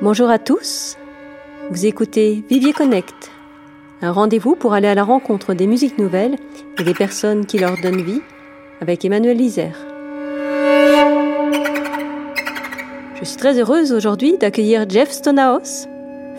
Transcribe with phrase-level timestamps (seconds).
[0.00, 0.96] Bonjour à tous.
[1.72, 3.32] Vous écoutez Vivier Connect,
[4.00, 6.36] un rendez-vous pour aller à la rencontre des musiques nouvelles
[6.78, 8.20] et des personnes qui leur donnent vie
[8.80, 9.76] avec Emmanuel Lisère.
[13.16, 15.88] Je suis très heureuse aujourd'hui d'accueillir Jeff Stonehouse,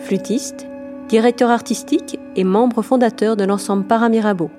[0.04, 0.66] flûtiste,
[1.10, 4.50] directeur artistique et membre fondateur de l'ensemble Paramirabeau.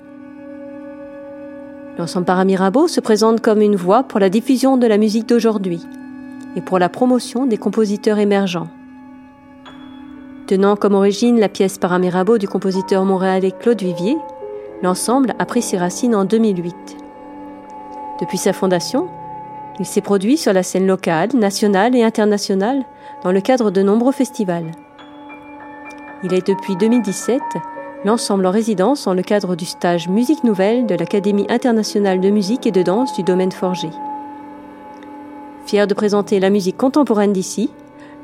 [1.98, 5.84] L'ensemble Paramirabeau se présente comme une voie pour la diffusion de la musique d'aujourd'hui
[6.54, 8.68] et pour la promotion des compositeurs émergents.
[10.46, 14.16] Tenant comme origine la pièce Paramirabeau du compositeur montréalais Claude Vivier,
[14.82, 16.74] l'ensemble a pris ses racines en 2008.
[18.20, 19.08] Depuis sa fondation,
[19.78, 22.82] il s'est produit sur la scène locale, nationale et internationale
[23.22, 24.72] dans le cadre de nombreux festivals.
[26.24, 27.40] Il est depuis 2017
[28.04, 32.66] l'ensemble en résidence dans le cadre du stage Musique Nouvelle de l'Académie internationale de musique
[32.66, 33.90] et de danse du domaine forgé.
[35.66, 37.70] Fier de présenter la musique contemporaine d'ici,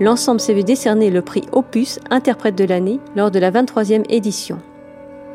[0.00, 4.58] l'ensemble s'est vu décerner le prix Opus Interprète de l'année lors de la 23e édition.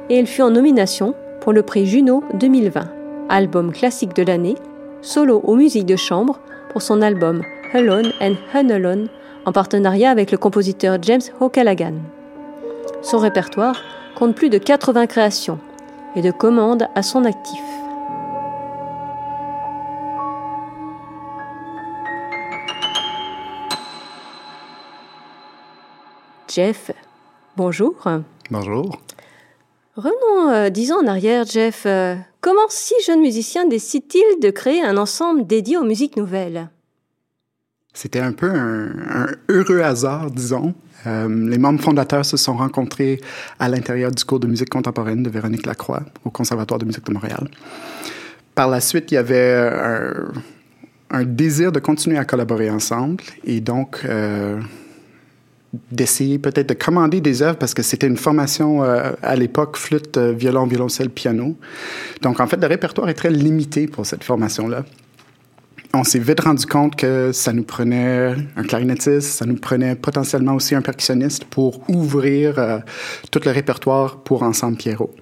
[0.09, 2.87] Et il fut en nomination pour le prix Juno 2020,
[3.29, 4.55] album classique de l'année,
[5.01, 6.39] solo aux musiques de chambre
[6.71, 9.07] pour son album Alone and Alone
[9.45, 11.95] en partenariat avec le compositeur James O'Callaghan.
[13.01, 13.81] Son répertoire
[14.15, 15.59] compte plus de 80 créations
[16.15, 17.72] et de commandes à son actif.
[26.53, 26.91] Jeff,
[27.57, 27.95] bonjour.
[28.51, 29.01] Bonjour.
[29.95, 31.87] Revenons euh, dix ans en arrière, Jeff.
[31.87, 36.69] Euh, comment six jeunes musiciens décident-ils de créer un ensemble dédié aux musiques nouvelles?
[37.91, 40.75] C'était un peu un, heureux hasard, disons.
[41.07, 43.19] Euh, les membres fondateurs se sont rencontrés
[43.57, 47.13] à l'intérieur du cours de musique contemporaine de Véronique Lacroix au Conservatoire de musique de
[47.13, 47.49] Montréal.
[48.53, 50.31] Par la suite, il y avait un,
[51.09, 54.05] un désir de continuer à collaborer ensemble et donc
[55.91, 60.17] d'essayer peut-être de commander des œuvres parce que c'était une formation euh, à l'époque flûte,
[60.17, 61.55] euh, violon, violoncelle, piano.
[62.21, 64.85] Donc en fait, le répertoire est très limité pour cette formation-là.
[65.95, 70.55] On s'est vite rendu compte que ça nous prenait un clarinettiste, ça nous prenait potentiellement
[70.55, 72.79] aussi un percussionniste pour ouvrir euh,
[73.31, 75.13] tout le répertoire pour Ensemble Pierrot.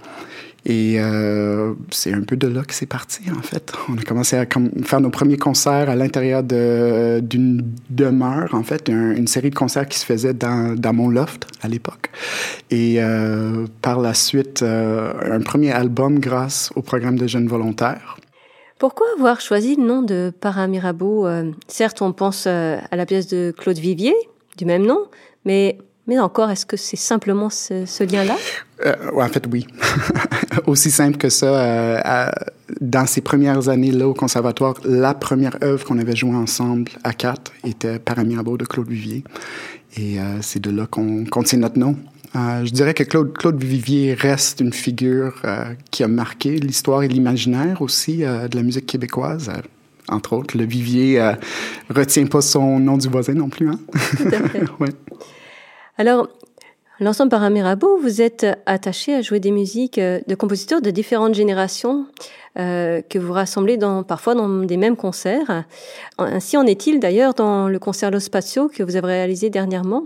[0.66, 3.72] Et euh, c'est un peu de là que c'est parti, en fait.
[3.90, 4.46] On a commencé à
[4.84, 9.98] faire nos premiers concerts à l'intérieur d'une demeure, en fait, une série de concerts qui
[9.98, 12.12] se faisaient dans, dans mon loft à l'époque.
[12.70, 18.18] Et euh, par la suite, euh, un premier album grâce au programme de jeunes volontaires.
[18.78, 23.54] Pourquoi avoir choisi le nom de Paramirabeau euh, Certes, on pense à la pièce de
[23.58, 24.16] Claude Vivier,
[24.58, 25.08] du même nom,
[25.44, 28.36] mais mais encore, est-ce que c'est simplement ce, lien-là?
[28.86, 29.68] Euh, en fait, oui.
[30.68, 31.46] Aussi simple que ça.
[31.46, 32.30] Euh,
[32.80, 37.52] dans ces premières années-là au conservatoire, la première œuvre qu'on avait jouée ensemble à quatre
[37.66, 39.24] était Paramirabeau de Claude Vivier.
[39.98, 41.96] Et euh, c'est de là qu'on tient notre nom.
[42.34, 45.42] je dirais que Claude, Claude Vivier reste une figure
[45.90, 49.52] qui a marqué l'histoire et l'imaginaire aussi de la musique québécoise
[50.08, 50.58] entre autres.
[50.58, 51.22] Le Vivier
[51.90, 53.70] retient pas son nom du voisin non plus.
[53.70, 53.80] Hein?
[54.18, 54.64] Tout à fait.
[54.80, 54.90] ouais.
[55.98, 56.30] Alors,
[57.02, 62.06] l'ensemble Paramirabeau, vous êtes attaché à jouer des musiques euh, de compositeurs de différentes générations
[62.60, 65.66] euh, que vous rassemblez parfois dans des mêmes concerts.
[66.20, 70.06] Ainsi en est-il d'ailleurs dans le concert Lo Spazio que vous avez réalisé dernièrement,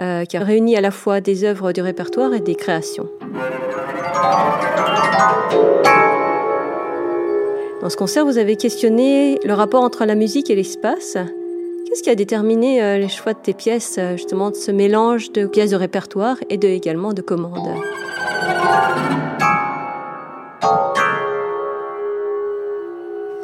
[0.00, 3.08] euh, qui a réuni à la fois des œuvres du répertoire et des créations.
[7.80, 11.18] Dans ce concert, vous avez questionné le rapport entre la musique et l'espace,
[11.94, 15.30] Qu'est-ce qui a déterminé euh, les choix de tes pièces, euh, justement, de ce mélange
[15.30, 17.68] de pièces de répertoire et de, également de commandes?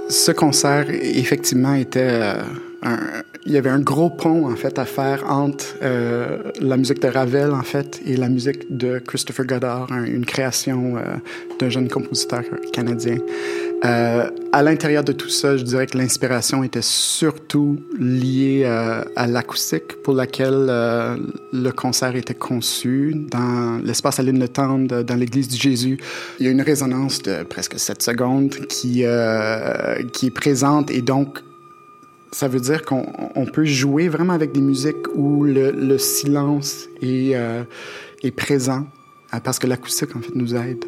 [0.08, 2.42] Ce concert, effectivement, était euh,
[2.82, 2.98] un,
[3.46, 5.76] il y avait un gros pont en fait à faire entre
[6.60, 10.96] la musique de Ravel en fait et la musique de Christopher Goddard, une création
[11.58, 12.42] d'un jeune compositeur
[12.72, 13.18] canadien.
[13.84, 19.26] Euh, à l'intérieur de tout ça, je dirais que l'inspiration était surtout liée euh, à
[19.26, 21.16] l'acoustique pour laquelle euh,
[21.52, 23.14] le concert était conçu.
[23.30, 25.98] Dans l'espace à l'île Tendre, dans l'église du Jésus,
[26.38, 29.04] il y a une résonance de presque 7 secondes qui,
[30.12, 31.38] qui est présente et donc
[32.32, 37.36] ça veut dire qu'on peut jouer vraiment avec des musiques où le, le silence est,
[38.22, 38.86] est présent
[39.44, 40.84] parce que l'acoustique en fait nous aide.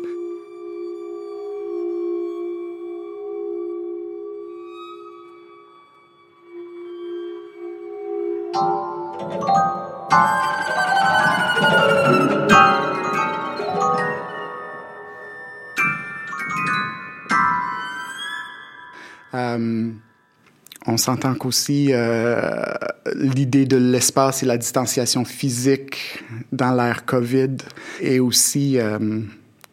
[20.86, 22.74] On s'entend qu'aussi euh,
[23.14, 27.56] l'idée de l'espace et la distanciation physique dans l'ère COVID
[28.00, 29.20] est aussi euh,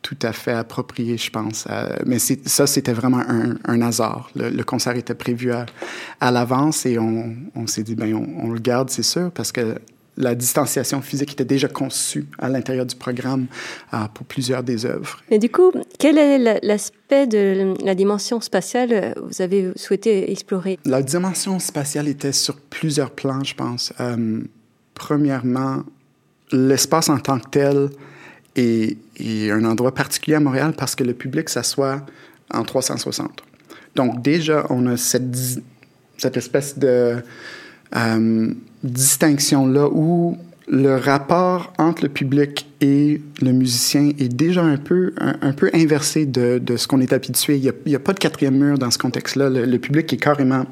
[0.02, 1.68] tout à fait approprié, je pense.
[2.06, 4.30] Mais ça, c'était vraiment un, hasard.
[4.36, 5.66] Le, concert était prévu à,
[6.20, 9.52] à l'avance et on, on s'est dit, ben, on, on le garde, c'est sûr, parce
[9.52, 9.76] que
[10.20, 13.48] la distanciation physique était déjà conçue à l'intérieur du programme
[13.94, 15.22] euh, pour plusieurs des œuvres.
[15.32, 20.78] Et du coup, quel est l'aspect de la dimension spatiale que vous avez souhaité explorer?
[20.86, 23.94] La dimension spatiale était sur plusieurs plans, je pense.
[24.02, 24.42] Euh,
[24.94, 25.84] premièrement,
[26.52, 27.90] l'espace en tant que tel
[28.58, 32.06] est, est, un endroit particulier à Montréal parce que le public s'assoit
[32.54, 33.42] en 360.
[33.96, 35.62] Donc déjà, on a cette,
[36.18, 37.24] cette espèce de
[37.96, 38.54] euh,
[38.84, 40.38] distinction-là où
[40.70, 46.26] le rapport entre le public et le musicien est déjà un peu, un, peu inversé
[46.26, 47.58] de, de ce qu'on est habitué.
[47.58, 49.50] Il n'y a, pas de quatrième mur dans ce contexte-là.
[49.50, 50.66] Le, public est carrément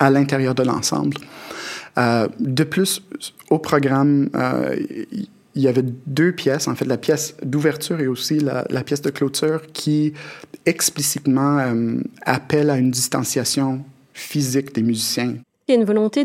[0.00, 1.16] à l'intérieur de l'ensemble.
[1.98, 3.02] Euh, de plus,
[3.50, 4.76] au programme, euh,
[5.54, 9.10] il y avait deux pièces, en fait, la pièce d'ouverture et aussi la, pièce de
[9.10, 10.12] clôture qui
[10.66, 15.34] explicitement euh, appellent à une distanciation physique des musiciens.
[15.68, 16.24] Il y a une volonté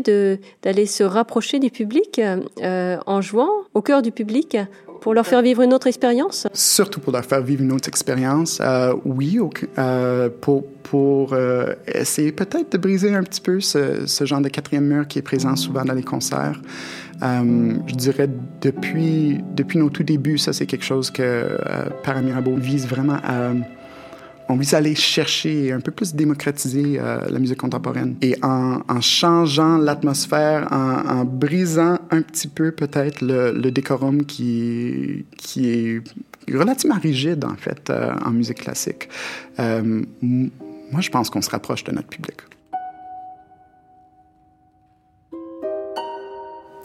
[0.62, 2.18] d'aller se rapprocher du public
[2.62, 4.56] euh, en jouant au cœur du public
[5.04, 6.46] pour leur faire vivre une autre expérience?
[6.54, 9.38] Surtout pour leur faire vivre une autre expérience, euh, oui,
[9.76, 14.48] euh, pour, pour euh, essayer peut-être de briser un petit peu ce, ce, genre de
[14.48, 16.58] quatrième mur qui est présent souvent dans les concerts.
[17.20, 18.30] Je dirais
[18.62, 21.58] depuis, depuis nos tout débuts, ça c'est quelque chose que
[22.02, 23.52] Paramirabeau vise vraiment à
[24.48, 28.16] on vise à aller chercher un peu plus démocratiser euh, la musique contemporaine.
[28.20, 36.02] Et en, changeant l'atmosphère, en, brisant un petit peu peut-être le, décorum qui, qui est
[36.52, 39.08] relativement rigide en fait euh, en musique classique,
[39.58, 42.36] euh, moi je pense qu'on se rapproche de notre public.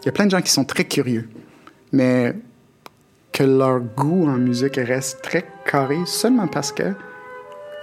[0.02, 1.30] Il y a plein de gens qui sont très curieux,
[1.92, 2.34] mais
[3.34, 6.94] que leur goût en musique reste très carré seulement parce que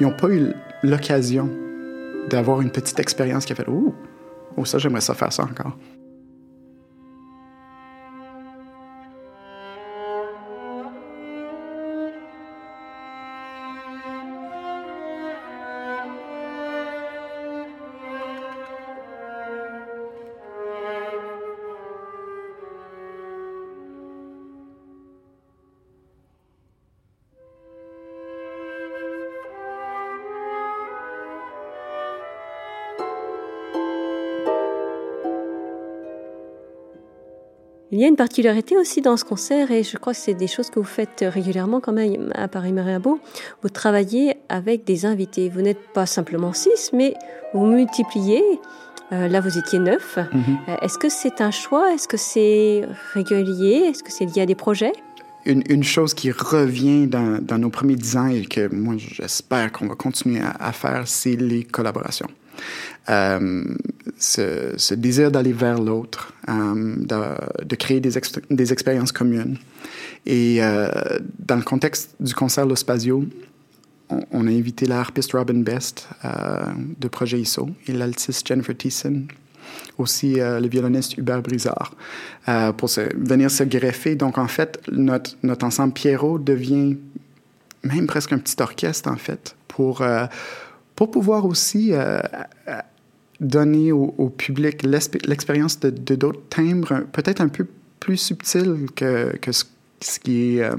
[0.00, 0.52] ils n'ont pas eu
[0.82, 1.48] l'occasion
[2.28, 3.94] d'avoir une petite expérience qui a fait Ouh,
[4.56, 5.76] oh, ça, j'aimerais ça faire ça encore.
[37.96, 40.48] Il y a une particularité aussi dans ce concert, et je crois que c'est des
[40.48, 43.18] choses que vous faites régulièrement quand même à Paris Mariabo.
[43.62, 45.48] Vous travaillez avec des invités.
[45.48, 47.14] Vous n'êtes pas simplement six, mais
[47.54, 48.42] vous multipliez.
[49.12, 50.18] Euh, là, vous étiez neuf.
[50.18, 50.84] Mm -hmm.
[50.84, 51.94] Est-ce que c'est un choix?
[51.94, 52.82] Est-ce que c'est
[53.14, 53.76] régulier?
[53.88, 54.92] Est-ce que c'est lié à des projets?
[55.46, 59.66] Une, une, chose qui revient dans, dans, nos premiers dix ans et que moi j'espère
[59.72, 62.30] qu'on va continuer à, à faire, c'est les collaborations.
[63.08, 63.64] Euh,
[64.18, 66.96] ce, désir d'aller vers l'autre, euh,
[67.64, 69.58] de, créer des, ex des, expériences communes.
[70.24, 70.88] Et euh,
[71.38, 73.24] dans le contexte du concert Lo Spazio,
[74.08, 79.26] on, a invité la harpiste Robin Best de Projet ISO et l'altiste Jennifer Thiessen,
[79.98, 81.92] aussi le violoniste Hubert Brizard,
[82.76, 84.14] pour venir se greffer.
[84.14, 86.96] Donc, en fait, notre, notre ensemble Pierrot devient
[87.82, 90.04] même presque un petit orchestre, en fait, pour,
[90.96, 92.18] pour pouvoir aussi euh,
[93.40, 97.66] donner au, public l'expérience de d'autres timbres peut-être un peu
[98.00, 100.74] plus subtils que, ce, qui est euh,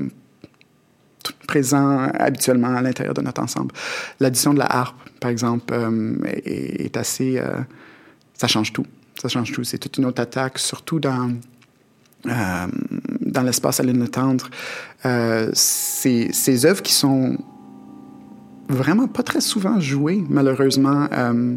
[1.48, 3.74] présent habituellement à l'intérieur de notre ensemble.
[4.20, 7.38] L'addition de la harpe, par exemple, euh, est, assez...
[7.38, 7.58] Euh,
[8.34, 8.86] ça change tout.
[9.20, 9.64] Ça change tout.
[9.64, 11.32] C'est toute une autre attaque, surtout dans...
[12.26, 12.68] Euh,
[13.22, 14.50] dans l'espace à l'île tendre,
[15.06, 17.38] euh, ces, ces œuvres qui sont
[18.70, 21.08] vraiment pas très souvent jouées, malheureusement.
[21.12, 21.56] Euh,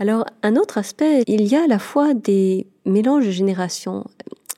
[0.00, 4.06] Alors, un autre aspect, il y a à la fois des mélanges de générations.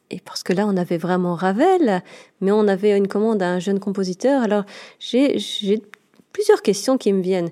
[0.08, 2.00] et parce que là, on avait vraiment Ravel,
[2.40, 4.40] mais on avait une commande à un jeune compositeur.
[4.40, 4.62] Alors,
[5.00, 5.82] j'ai
[6.32, 7.50] plusieurs questions qui me viennent.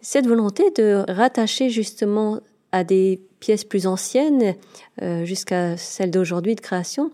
[0.00, 2.40] Cette volonté de rattacher justement
[2.72, 4.54] à des pièces plus anciennes
[5.02, 7.10] euh, jusqu'à celles d'aujourd'hui de création,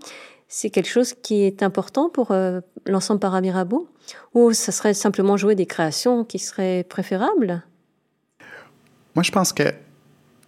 [0.47, 3.89] c'est quelque chose qui est important pour euh, l'ensemble Paramirabeau
[4.35, 7.65] Ou ça serait simplement jouer des créations qui seraient préférables?
[9.17, 9.53] Moi, je pense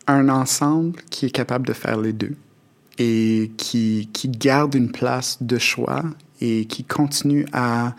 [0.07, 2.37] qu'un ensemble qui est capable de faire les deux
[2.99, 6.05] et qui, qui garde une place de choix
[6.41, 7.95] et qui continue à,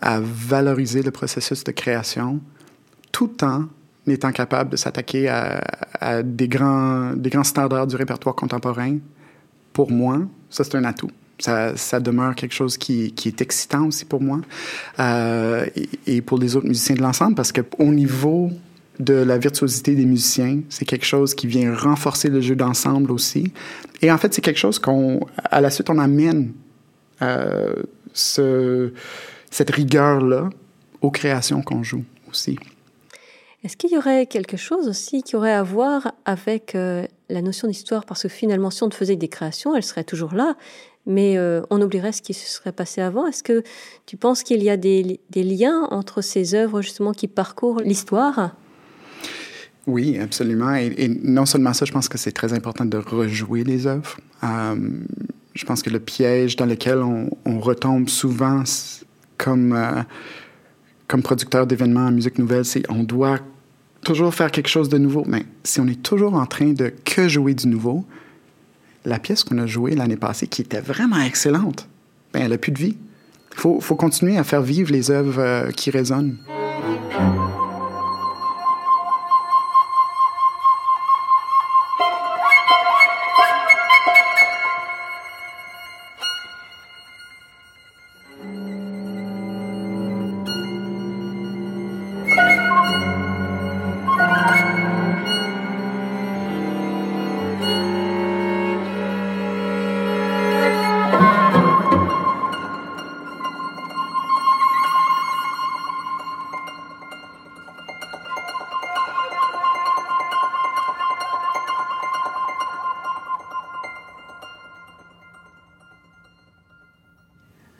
[0.00, 2.40] à valoriser le processus de création
[3.12, 3.66] tout en
[4.06, 5.62] étant capable de s'attaquer à,
[6.00, 8.98] à, des, grands, des grands standards du répertoire contemporain,
[9.72, 10.20] pour moi,
[10.50, 11.10] ça c'est un atout.
[11.40, 14.40] Ça, ça, demeure quelque chose qui, qui, est excitant aussi pour moi
[14.98, 18.50] euh, et, et, pour les autres musiciens de l'ensemble parce qu'au niveau
[18.98, 23.52] de la virtuosité des musiciens, c'est quelque chose qui vient renforcer le jeu d'ensemble aussi.
[24.02, 26.52] Et en fait, c'est quelque chose qu'on, à la suite, on amène
[27.22, 27.74] euh,
[28.12, 28.92] ce,
[29.50, 30.50] cette rigueur-là
[31.00, 32.58] aux créations qu'on joue aussi.
[33.64, 37.66] Est-ce qu'il y aurait quelque chose aussi qui aurait à voir avec euh, la notion
[37.66, 38.04] d'histoire?
[38.04, 40.56] Parce que finalement, si on faisait des créations, elles seraient toujours là,
[41.06, 43.26] mais euh, on oublierait ce qui se serait passé avant.
[43.26, 43.64] Est-ce que
[44.06, 48.54] tu penses qu'il y a des, des, liens entre ces œuvres justement qui parcourent l'histoire?
[49.88, 50.74] Oui, absolument.
[50.74, 54.18] Et, non seulement ça, je pense que c'est très important de rejouer les œuvres.
[54.44, 54.76] Euh,
[55.54, 58.62] je pense que le piège dans lequel on, retombe souvent
[59.38, 59.76] comme
[61.08, 63.38] comme producteur d'événements en musique nouvelle, c'est on doit
[64.04, 65.24] toujours faire quelque chose de nouveau.
[65.26, 68.04] Mais si on est toujours en train de que jouer du nouveau,
[69.04, 71.88] la pièce qu'on a jouée l'année passée, qui était vraiment excellente,
[72.32, 72.96] ben, elle n'a plus de vie.
[73.52, 76.36] Il faut, faut, continuer à faire vivre les œuvres euh, qui résonnent.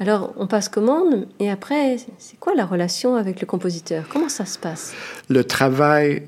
[0.01, 4.05] Alors, on passe commande, et après, c'est quoi la relation avec le compositeur?
[4.09, 4.95] Comment ça se passe?
[5.29, 6.23] Le travail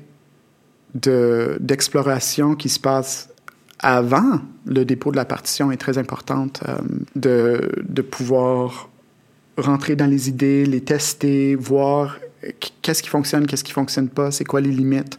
[0.93, 3.29] d'exploration qui se passe
[3.79, 8.89] avant le dépôt de la partition est très importante, euh, de, pouvoir
[9.57, 12.19] rentrer dans les idées, les tester, voir
[12.81, 15.17] qu'est-ce qui fonctionne, qu'est-ce qui fonctionne pas, c'est quoi les limites,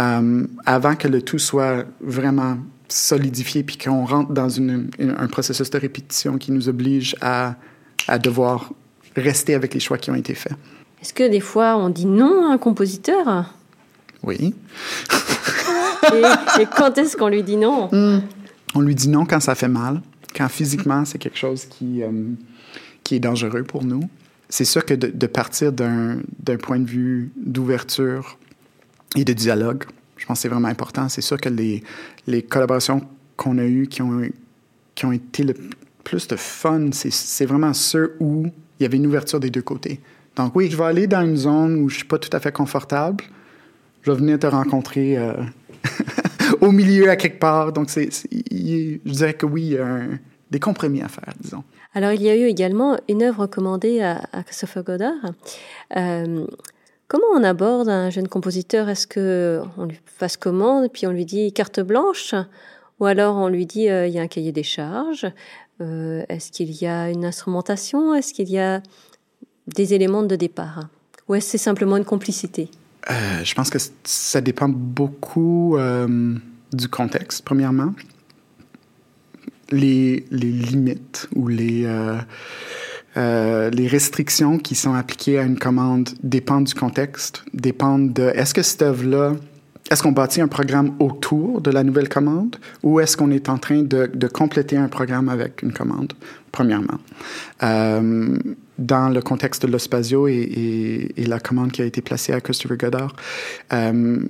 [0.00, 2.56] euh, avant que le tout soit vraiment
[2.88, 7.56] solidifié, puis qu'on rentre dans une, un processus de répétition qui nous oblige à
[8.08, 8.72] à devoir
[9.16, 10.54] rester avec les choix qui ont été faits.
[11.00, 13.52] Est-ce que des fois on dit non à un compositeur?
[14.22, 14.54] Oui.
[16.12, 17.88] et, quand est-ce qu'on lui dit non?
[17.90, 18.20] Hmm.
[18.74, 20.00] On lui dit non quand ça fait mal,
[20.34, 22.10] quand physiquement c'est quelque chose qui, euh,
[23.02, 24.08] qui est dangereux pour nous.
[24.48, 26.20] C'est sûr que de, de partir d'un
[26.60, 28.38] point de vue d'ouverture
[29.16, 29.84] et de dialogue,
[30.18, 31.08] je pense que c'est vraiment important.
[31.08, 31.82] C'est sûr que les,
[32.26, 33.02] les collaborations
[33.36, 34.20] qu'on a eues qui ont,
[34.94, 35.54] qui ont été le
[36.04, 40.00] plus de fun, c'est vraiment ceux où il y avait une ouverture des deux côtés.
[40.36, 42.52] Donc oui, je vais aller dans une zone où je suis pas tout à fait
[42.52, 43.24] confortable.
[44.02, 45.34] Je vais venir te rencontrer euh,
[46.60, 47.72] au milieu à quelque part.
[47.72, 50.00] Donc c'est, je dirais que oui, il y a
[50.50, 51.64] des compromis à faire, disons.
[51.94, 55.32] Alors il y a eu également une œuvre commandée à, Christopher Godard.
[55.96, 56.46] Euh,
[57.06, 58.88] comment on aborde un jeune compositeur?
[58.88, 62.34] Est-ce que on lui fasse commande puis on lui dit carte blanche?
[63.00, 65.26] Ou alors on lui dit euh, il y a un cahier des charges
[65.80, 68.14] euh, est-ce qu'il y a une instrumentation?
[68.14, 68.82] Est-ce qu'il y a
[69.66, 70.88] des éléments de départ?
[71.28, 72.70] Ou est-ce c'est simplement une complicité?
[73.10, 76.36] Euh, Je pense que ça dépend beaucoup euh,
[76.72, 77.94] du contexte, premièrement.
[79.70, 81.88] Les, limites ou les,
[83.16, 88.62] les restrictions qui sont appliquées à une commande dépendent du contexte, dépendent de est-ce que
[88.62, 89.34] cette œuvre-là
[89.92, 93.58] est-ce qu'on bâtit un programme autour de la nouvelle commande ou est-ce qu'on est en
[93.58, 96.14] train de, compléter un programme avec une commande,
[96.50, 96.98] premièrement?
[97.62, 98.38] Euh,
[98.78, 103.14] dans le contexte de l'Ospazio et, la commande qui a été placée à Christopher Goddard,
[103.74, 104.20] euh,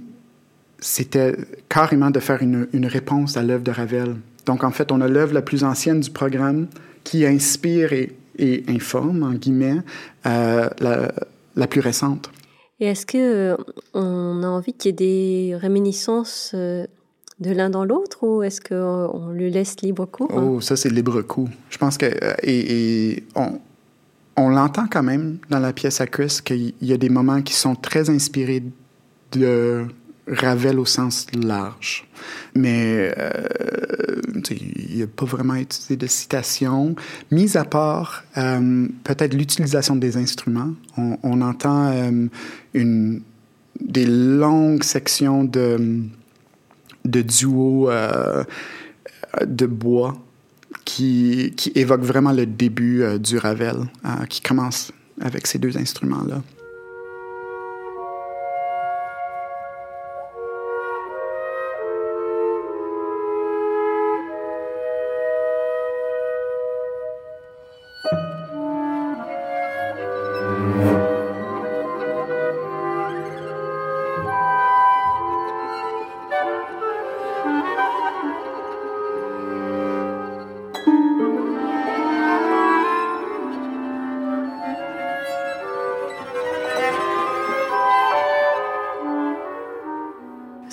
[0.81, 1.37] c'était
[1.69, 4.17] carrément de faire une, réponse à l'œuvre de Ravel.
[4.47, 6.67] Donc, en fait, on a l'œuvre la plus ancienne du programme
[7.05, 9.79] qui inspire et, informe, en guillemets,
[10.27, 10.69] euh,
[11.55, 12.33] la plus récente.
[12.83, 13.17] Et est-ce que
[13.53, 13.57] euh,
[13.95, 16.85] on a envie qu'il y ait des réminiscences euh,
[17.39, 20.29] de l'un dans l'autre ou est-ce qu'on lui laisse libre cours?
[20.35, 21.49] Oh, ça c'est libre cours.
[21.71, 22.07] Je pense que
[22.43, 23.61] et, on,
[24.37, 27.55] on l'entend quand même dans la pièce à Chris qu'il y a des moments qui
[27.55, 28.65] sont très inspirés
[29.31, 29.87] de
[30.27, 32.07] Ravel au sens large.
[32.55, 33.31] Mais euh,
[34.51, 36.95] il n'y a pas vraiment utilisé de citation,
[37.31, 40.73] mis à part euh, peut-être l'utilisation des instruments.
[40.97, 42.27] On, entend euh,
[42.75, 43.23] une,
[43.81, 46.03] des longues sections de,
[47.05, 48.45] de duos euh,
[49.45, 50.15] de bois
[50.85, 53.77] qui, qui évoquent vraiment le début du Ravel,
[54.29, 56.43] qui commence avec ces deux instruments-là.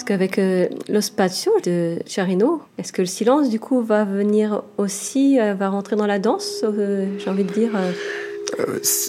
[0.09, 5.39] Qu'avec euh, Lo Spazio de Charino, est-ce que le silence, du coup, va venir aussi,
[5.39, 7.71] euh, va rentrer dans la danse, euh, j'ai envie de dire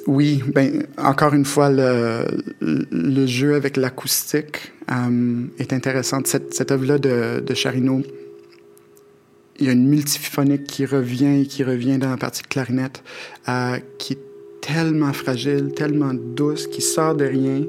[0.06, 2.26] oui, ben, encore une fois, le,
[2.60, 4.72] le jeu avec l'acoustique
[5.58, 6.20] est intéressant.
[6.26, 8.02] Cette, œuvre-là de, de Charino,
[9.58, 13.02] il y a une multiphonique qui revient et qui revient dans la partie de clarinette,
[13.96, 14.18] qui est
[14.60, 17.62] tellement fragile, tellement douce, qui sort de rien.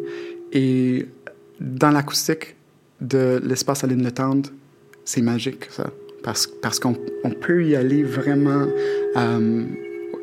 [0.51, 1.05] Et
[1.61, 2.57] dans l'acoustique,
[3.01, 4.49] de l'espace à l'île tendre,
[5.05, 5.89] c'est magique, ça.
[6.23, 8.67] Parce, parce qu'on on peut y aller vraiment
[9.17, 9.65] euh,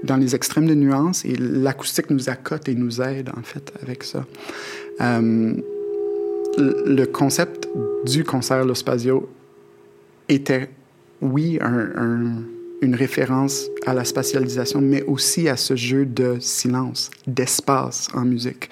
[0.05, 4.05] dans les extrêmes de nuances et l'acoustique nous accote et nous aide, en fait, avec
[4.05, 4.25] ça.
[5.01, 5.55] Euh,
[6.57, 7.69] le concept
[8.07, 9.29] du concert Lo Spazio
[10.29, 10.71] était,
[11.21, 12.43] oui, un,
[12.81, 18.71] une référence à la spatialisation, mais aussi à ce jeu de silence, d'espace en musique.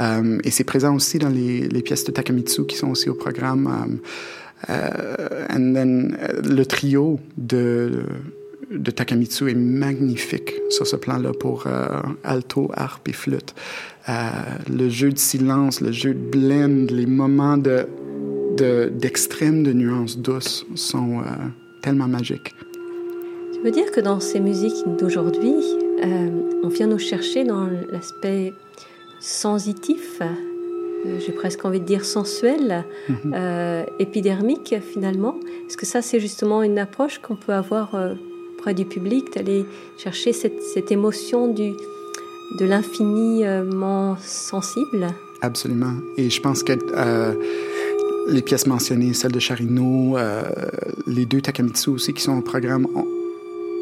[0.00, 3.98] Euh, et c'est présent aussi dans les, pièces de Takamitsu qui sont aussi au programme.
[4.68, 8.02] Euh, euh and then, euh, le trio de,
[8.94, 11.64] Takamitsu est magnifique sur ce plan-là pour
[12.22, 13.54] alto, harpe et flûte.
[14.08, 17.86] le jeu de silence, le jeu de blend, les moments de,
[18.58, 21.22] de nuances douces sont
[21.80, 22.52] tellement magiques.
[23.58, 25.52] Je veux dire que dans ces musiques d'aujourd'hui,
[26.04, 26.30] euh,
[26.62, 28.54] on vient nous chercher dans l'aspect
[29.18, 32.84] sensitif, euh, j'ai presque envie de dire sensuel,
[33.34, 35.40] euh, épidermique finalement?
[35.66, 37.90] Est-ce que ça, c'est justement une approche qu'on peut avoir
[38.58, 39.66] près du public, d'aller
[39.96, 41.72] chercher cette, cette, émotion du,
[42.60, 45.08] de l'infiniment sensible?
[45.42, 45.94] Absolument.
[46.16, 46.74] Et je pense que
[48.28, 50.16] les pièces mentionnées, celles de Charino,
[51.08, 53.17] les deux Takamitsu aussi qui sont au programme, on,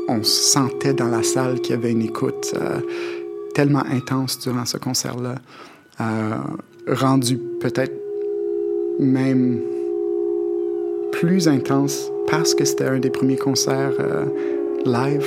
[0.09, 2.81] on sentait dans la salle qu'il y avait une écoute euh,
[3.55, 5.37] tellement intense durant ce concert-là,
[6.01, 6.37] euh,
[6.89, 7.95] rendu peut-être
[9.01, 9.61] même
[11.13, 14.27] plus intense parce que c'était un des premiers concerts euh,
[14.85, 15.27] live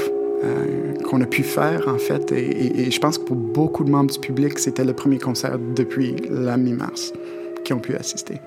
[1.04, 2.32] qu'on a pu faire en fait.
[2.32, 5.18] Et, et, et, je pense que pour beaucoup de membres du public, c'était le premier
[5.18, 7.12] concert depuis la mi-mars
[7.66, 8.40] qui ont pu assister.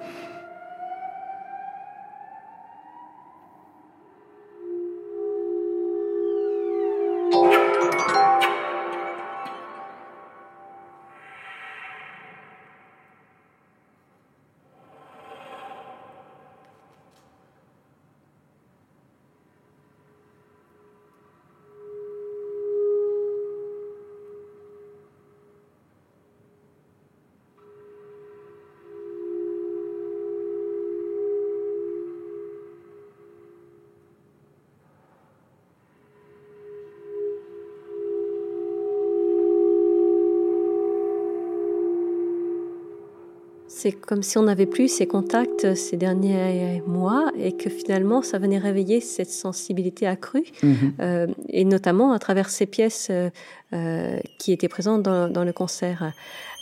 [43.83, 48.39] C'est comme si on n'avait plus ces contacts ces derniers mois et que finalement ça
[48.39, 50.93] venait réveiller cette sensibilité accrue, -hmm.
[51.01, 53.31] euh, et notamment à travers ces pièces euh,
[53.73, 56.13] euh, qui étaient présentes dans, dans le concert.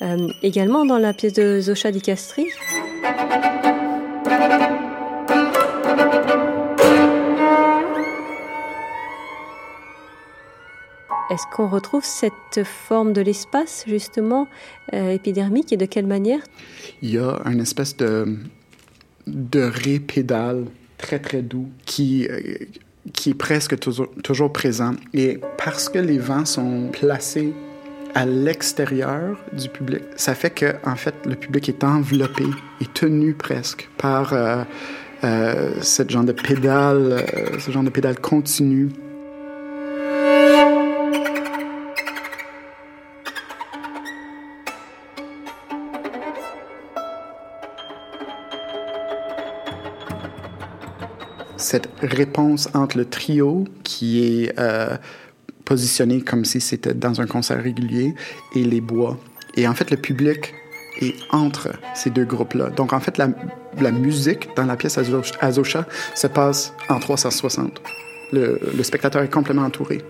[0.03, 2.01] Euh, également dans la pièce de Zocha Di
[11.31, 14.49] Est-ce qu'on retrouve cette forme de l'espace, justement,
[14.93, 16.41] euh, épidermique, et de quelle manière?
[17.03, 18.37] Il y a une espèce de,
[19.29, 20.65] de ré pédale
[20.99, 22.41] très, très doux qui, euh,
[23.13, 24.97] qui est presque toujours, toujours présent.
[25.15, 27.53] Et parce que les vents sont placés
[28.17, 32.45] à l'extérieur du public, ça fait que, en fait, le public est enveloppé
[32.81, 34.33] et tenu presque par...
[34.33, 34.65] Euh,
[35.23, 37.27] euh, ce genre de pédale,
[37.59, 38.89] ce genre de pédale continue.
[51.71, 54.97] Cette réponse entre le trio qui est euh,
[55.65, 58.13] positionné comme si c'était dans un concert régulier
[58.57, 59.17] et les bois.
[59.55, 60.53] Et en fait, le public
[61.01, 62.71] est entre ces deux groupes-là.
[62.71, 67.81] Donc, en fait, la, musique dans la pièce Azosha se passe en 360.
[68.33, 70.03] Le, le spectateur est complètement entouré.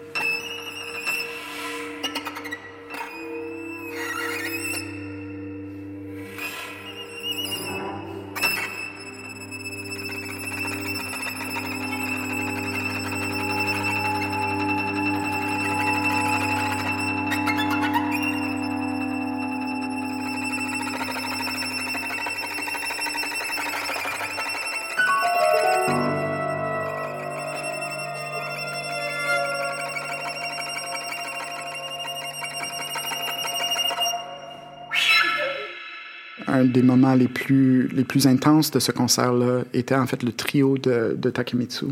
[36.64, 40.78] Des moments les plus, les plus intenses de ce concert-là était en fait le trio
[40.78, 41.86] de, Takemitsu.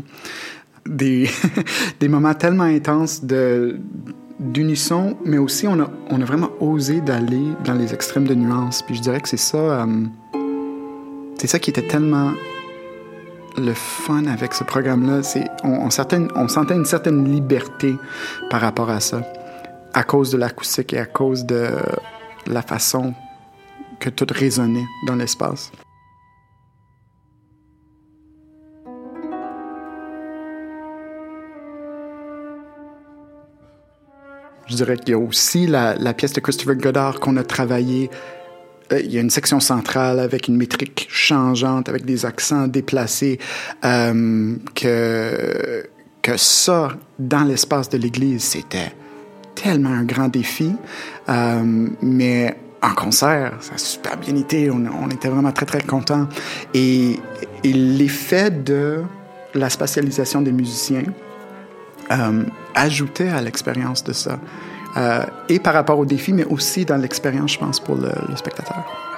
[0.85, 1.29] Des,
[1.99, 3.23] des moments tellement intenses
[4.39, 8.81] d'unisson, mais aussi on a, on a vraiment osé d'aller dans les extrêmes de nuances.
[8.81, 10.05] Puis je dirais que c'est ça, euh,
[11.37, 12.31] c'est ça qui était tellement
[13.57, 15.21] le fun avec ce programme-là.
[15.63, 17.95] On, on, on sentait une certaine liberté
[18.49, 19.21] par rapport à ça,
[19.93, 21.69] à cause de l'acoustique et à cause de
[22.47, 23.13] la façon
[23.99, 25.71] que tout résonnait dans l'espace.
[34.69, 38.09] Je dirais qu'il y a aussi la, pièce de Christopher Goddard qu'on a travaillé.
[38.91, 43.39] Euh, il y a une section centrale avec une métrique changeante, avec des accents déplacés,
[43.83, 45.89] euh, que,
[46.21, 48.93] que ça, dans l'espace de l'Église, c'était
[49.55, 50.71] tellement un grand défi.
[51.29, 54.69] Euh, mais en concert, ça a super bien été.
[54.71, 56.27] On, était vraiment très, très contents.
[56.73, 57.19] Et,
[57.63, 59.03] et l'effet de
[59.53, 61.03] la spatialisation des musiciens
[62.11, 62.43] euh,
[62.75, 64.39] ajoutait à l'expérience de ça.
[64.97, 69.08] Euh, et par rapport au défi, mais aussi dans l'expérience, je pense, pour le spectateur.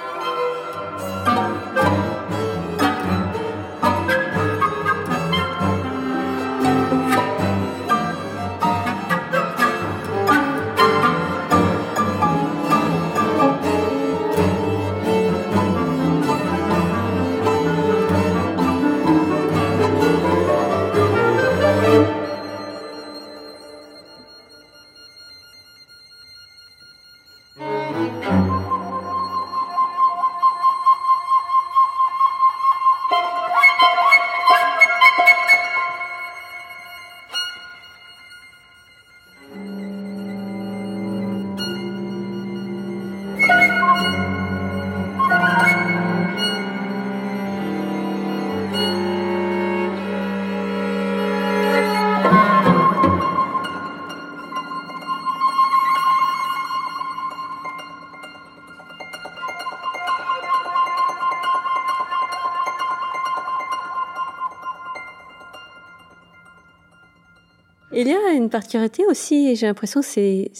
[68.51, 70.51] Particularité aussi, et j'ai l'impression que c'est,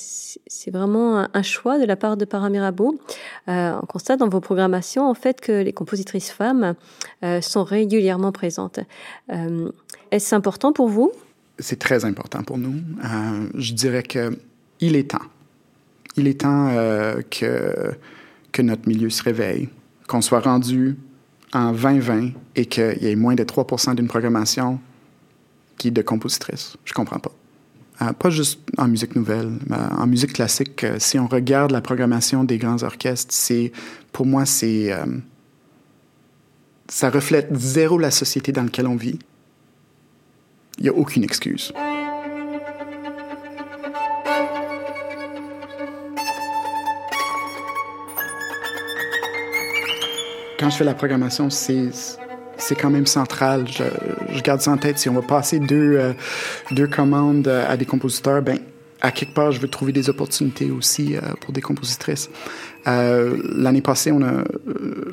[0.72, 3.00] vraiment un choix de la part de Paramirabeau.
[3.48, 6.76] Euh, on constate dans vos programmations, en fait, que les compositrices femmes
[7.24, 8.80] euh, sont régulièrement présentes.
[9.32, 9.70] Euh,
[10.12, 11.12] est-ce important pour vous?
[11.60, 12.76] C'est très important pour nous.
[13.04, 14.38] Euh, je dirais que
[14.80, 15.28] il est temps.
[16.18, 16.72] Il est temps
[17.30, 17.94] que,
[18.52, 19.70] que notre milieu se réveille,
[20.08, 20.98] qu'on soit rendu
[21.54, 24.80] en 2020 et qu'il y ait moins de 3% d'une programmation
[25.78, 26.78] qui est de compositrice.
[26.86, 27.32] Je comprends pas.
[28.02, 30.84] Euh, pas juste en musique nouvelle, mais en musique classique.
[30.84, 33.72] Euh, si on regarde la programmation des grands orchestres, c'est,
[34.12, 35.06] pour moi, c'est, euh,
[36.88, 39.20] ça reflète zéro la société dans laquelle on vit.
[40.78, 41.72] Il n'y a aucune excuse.
[50.60, 51.90] Quand je fais la programmation, c'est
[52.62, 53.66] c'est quand même central.
[53.68, 54.98] Je, garde ça en tête.
[54.98, 56.14] Si on va passer deux, euh,
[56.72, 58.60] deux commandes à des compositeurs, ben,
[59.02, 62.30] à quelque part, je veux trouver des opportunités aussi euh, pour des compositrices.
[62.88, 64.44] Euh, L'année passée, on a,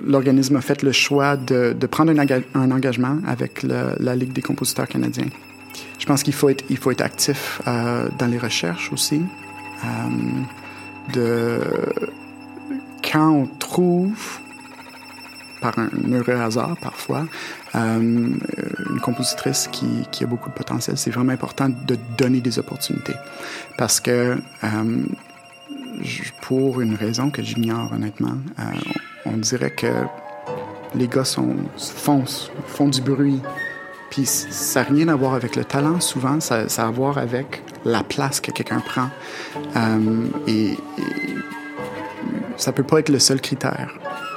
[0.07, 4.43] l'organisme a fait le choix de, de prendre un, un, engagement avec la Ligue des
[4.43, 5.29] compositeurs canadiens.
[5.99, 9.23] Je pense qu'il faut être, il faut être actif euh, dans les recherches aussi.
[9.85, 9.89] Euh,
[11.13, 11.61] de
[13.03, 14.41] quand on trouve
[15.61, 17.27] par un heureux hasard parfois,
[17.75, 20.97] euh, une compositrice qui, a beaucoup de potentiel.
[20.97, 23.15] C'est vraiment important de donner des opportunités
[23.77, 25.03] parce que euh,
[26.43, 28.63] pour une raison que j'ignore honnêtement, euh,
[29.27, 29.93] on dirait que
[30.95, 33.41] les gars font, du bruit.
[34.11, 37.63] Puis ça n'a rien à voir avec le talent, souvent, ça, a à voir avec
[37.85, 39.11] la place que quelqu'un prend.
[40.47, 40.77] Et, et,
[42.57, 43.91] ça peut pas être le seul critère.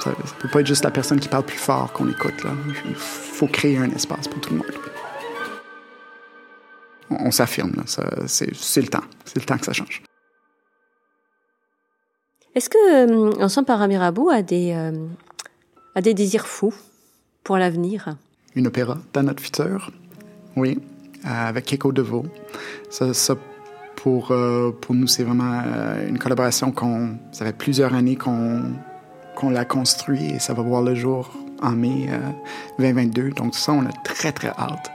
[0.03, 2.43] Ça, ne peut pas être juste la personne qui parle plus fort qu'on écoute.
[2.43, 2.51] Là.
[2.89, 4.71] Il faut créer un espace pour tout le monde.
[7.09, 9.03] On, on s'affirme, c'est le temps.
[9.25, 10.01] C'est le temps que ça change.
[12.53, 14.91] Est-ce que euh, Ensemble Paramirabo a des, euh,
[15.95, 16.73] a des désirs fous
[17.43, 18.17] pour l'avenir?
[18.55, 19.91] Une opéra dans notre futur,
[20.57, 20.77] oui,
[21.23, 22.25] avec Keiko Deveau.
[22.89, 23.35] Ça, ça
[23.95, 25.63] pour, euh, pour nous, c'est vraiment
[26.07, 27.17] une collaboration qu'on.
[27.31, 28.63] Ça fait plusieurs années qu'on
[29.41, 32.19] qu'on l'a construit et ça va voir le jour en mai euh,
[32.77, 33.31] 2022.
[33.31, 34.91] Donc, ça, on a très, très hâte.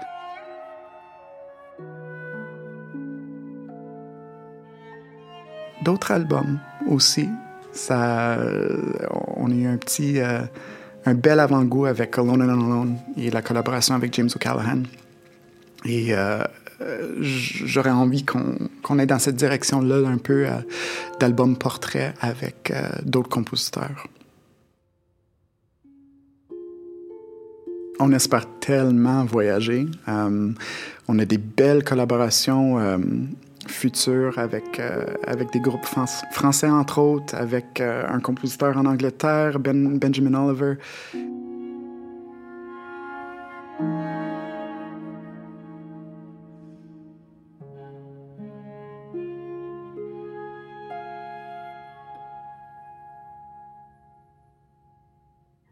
[5.82, 7.28] D'autres albums aussi.
[7.72, 8.38] Ça,
[9.36, 10.40] on a eu un petit, euh,
[11.04, 14.84] un bel avant-goût avec Alone and Alone et la collaboration avec James O'Callaghan.
[15.84, 16.14] Et
[16.80, 20.58] euh, j'aurais envie qu'on qu aille dans cette direction-là un peu euh,
[21.18, 24.06] d'album portrait avec euh, d'autres compositeurs.
[27.98, 29.86] On espère tellement voyager.
[30.08, 30.50] Euh,
[31.08, 32.98] on a des belles collaborations euh,
[33.66, 35.86] futures avec, euh, avec des groupes
[36.32, 40.74] français, entre autres, avec un compositeur en Angleterre, ben, Benjamin Oliver.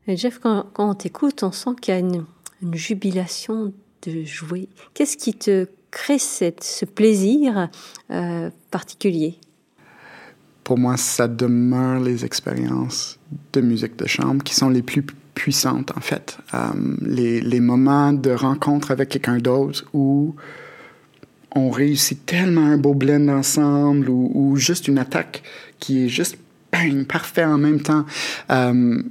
[0.09, 2.25] Jeff, quand, on t'écoute, on sent qu'il y a une,
[2.73, 3.73] jubilation
[4.07, 4.69] de jouer.
[4.95, 7.69] Qu'est-ce qui te crée cette, ce plaisir
[8.11, 9.39] euh, particulier?
[10.63, 13.19] Pour moi, ça demeure les expériences
[13.53, 16.39] de musique de chambre qui sont les plus puissantes, en fait.
[16.55, 16.59] Euh,
[17.03, 20.35] les, moments de rencontre avec quelqu'un d'autre où
[21.55, 25.43] on réussit tellement un beau blend ensemble ou, ou juste une attaque
[25.81, 26.39] qui est juste
[26.73, 28.07] bang, parfait en même temps.
[28.51, 29.03] Euh,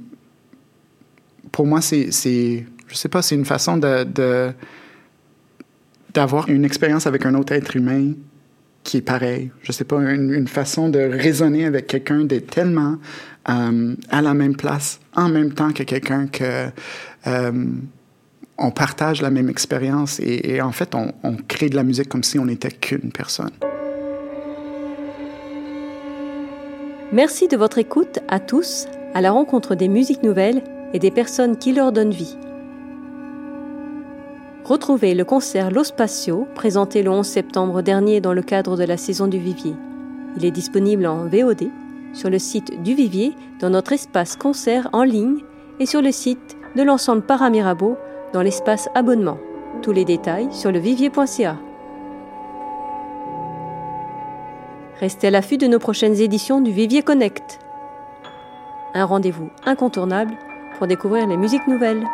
[1.54, 4.52] pour moi, c'est, je sais pas, c'est une façon de,
[6.12, 8.14] d'avoir une expérience avec un autre être humain
[8.82, 9.52] qui est pareil.
[9.62, 12.96] Je sais pas, une, façon de raisonner avec quelqu'un, d'être tellement
[13.48, 16.70] euh, à la même place, en même temps que quelqu'un que
[17.28, 17.66] euh,
[18.58, 22.36] on partage la même expérience et, en fait, on crée de la musique comme si
[22.40, 23.52] on n'était qu'une personne.
[27.12, 31.56] Merci de votre écoute à tous à la rencontre des musiques nouvelles et des personnes
[31.56, 32.36] qui leur donnent vie.
[34.64, 38.96] Retrouvez le concert Lo Spazio, présenté le 11 septembre dernier dans le cadre de la
[38.96, 39.74] saison du Vivier.
[40.36, 41.70] Il est disponible en VOD
[42.14, 45.38] sur le site du Vivier, dans notre espace concert en ligne
[45.80, 47.96] et sur le site de l'ensemble Paramirabeau
[48.32, 49.38] dans l'espace abonnement.
[49.82, 51.58] Tous les détails sur levivier.ca.
[55.00, 57.58] Restez à l'affût de nos prochaines éditions du Vivier Connect.
[58.94, 60.34] Un rendez-vous incontournable
[60.78, 62.04] pour découvrir les musiques nouvelles.